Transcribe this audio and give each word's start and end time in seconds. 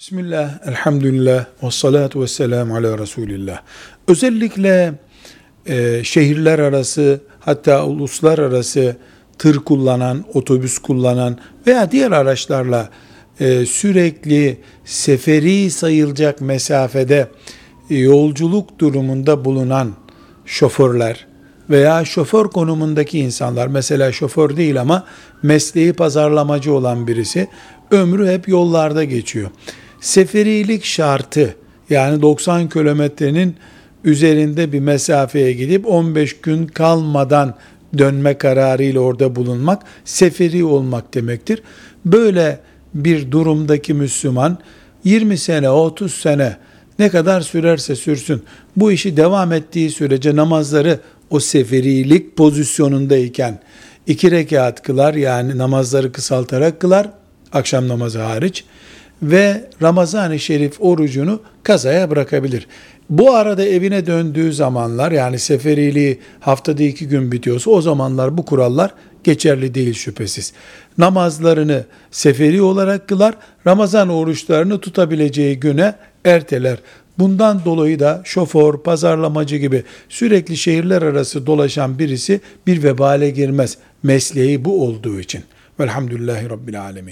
Bismillah, 0.00 0.50
elhamdülillah, 0.66 1.46
ve 1.62 1.70
salatu 1.70 2.22
ve 2.22 2.26
selamu 2.26 2.76
ala 2.76 2.98
Resulillah. 2.98 3.60
Özellikle 4.08 4.94
e, 5.66 6.04
şehirler 6.04 6.58
arası 6.58 7.20
hatta 7.40 7.86
uluslararası 7.86 8.96
tır 9.38 9.56
kullanan, 9.56 10.24
otobüs 10.34 10.78
kullanan 10.78 11.38
veya 11.66 11.90
diğer 11.90 12.12
araçlarla 12.12 12.88
e, 13.40 13.66
sürekli 13.66 14.60
seferi 14.84 15.70
sayılacak 15.70 16.40
mesafede 16.40 17.28
e, 17.90 17.96
yolculuk 17.96 18.78
durumunda 18.78 19.44
bulunan 19.44 19.92
şoförler 20.46 21.26
veya 21.70 22.04
şoför 22.04 22.44
konumundaki 22.46 23.18
insanlar, 23.18 23.66
mesela 23.66 24.12
şoför 24.12 24.56
değil 24.56 24.80
ama 24.80 25.04
mesleği 25.42 25.92
pazarlamacı 25.92 26.74
olan 26.74 27.06
birisi, 27.06 27.48
ömrü 27.90 28.28
hep 28.28 28.48
yollarda 28.48 29.04
geçiyor 29.04 29.50
seferilik 30.00 30.84
şartı 30.84 31.56
yani 31.90 32.22
90 32.22 32.68
kilometrenin 32.68 33.56
üzerinde 34.04 34.72
bir 34.72 34.80
mesafeye 34.80 35.52
gidip 35.52 35.86
15 35.86 36.40
gün 36.40 36.66
kalmadan 36.66 37.54
dönme 37.98 38.38
kararıyla 38.38 39.00
orada 39.00 39.36
bulunmak 39.36 39.82
seferi 40.04 40.64
olmak 40.64 41.14
demektir. 41.14 41.62
Böyle 42.04 42.60
bir 42.94 43.30
durumdaki 43.30 43.94
Müslüman 43.94 44.58
20 45.04 45.38
sene 45.38 45.70
30 45.70 46.14
sene 46.14 46.56
ne 46.98 47.08
kadar 47.08 47.40
sürerse 47.40 47.96
sürsün 47.96 48.42
bu 48.76 48.92
işi 48.92 49.16
devam 49.16 49.52
ettiği 49.52 49.90
sürece 49.90 50.36
namazları 50.36 51.00
o 51.30 51.40
seferilik 51.40 52.36
pozisyonundayken 52.36 53.60
iki 54.06 54.30
rekat 54.30 54.82
kılar 54.82 55.14
yani 55.14 55.58
namazları 55.58 56.12
kısaltarak 56.12 56.80
kılar 56.80 57.10
akşam 57.52 57.88
namazı 57.88 58.18
hariç 58.18 58.64
ve 59.22 59.64
Ramazan-ı 59.82 60.38
Şerif 60.38 60.80
orucunu 60.80 61.40
kazaya 61.62 62.10
bırakabilir. 62.10 62.66
Bu 63.10 63.34
arada 63.34 63.64
evine 63.64 64.06
döndüğü 64.06 64.52
zamanlar 64.52 65.12
yani 65.12 65.38
seferiliği 65.38 66.18
haftada 66.40 66.82
iki 66.82 67.08
gün 67.08 67.32
bitiyorsa 67.32 67.70
o 67.70 67.80
zamanlar 67.80 68.38
bu 68.38 68.44
kurallar 68.44 68.90
geçerli 69.24 69.74
değil 69.74 69.94
şüphesiz. 69.94 70.52
Namazlarını 70.98 71.84
seferi 72.10 72.62
olarak 72.62 73.08
kılar, 73.08 73.34
Ramazan 73.66 74.08
oruçlarını 74.08 74.80
tutabileceği 74.80 75.60
güne 75.60 75.94
erteler. 76.24 76.78
Bundan 77.18 77.64
dolayı 77.64 78.00
da 78.00 78.22
şoför, 78.24 78.78
pazarlamacı 78.78 79.56
gibi 79.56 79.84
sürekli 80.08 80.56
şehirler 80.56 81.02
arası 81.02 81.46
dolaşan 81.46 81.98
birisi 81.98 82.40
bir 82.66 82.82
vebale 82.82 83.30
girmez. 83.30 83.78
Mesleği 84.02 84.64
bu 84.64 84.84
olduğu 84.84 85.20
için. 85.20 85.44
Velhamdülillahi 85.80 86.50
Rabbil 86.50 86.80
Alemin. 86.82 87.06